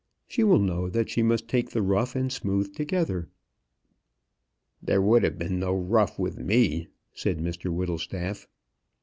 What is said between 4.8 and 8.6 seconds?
"There would have been no rough with me," said Mr Whittlestaff.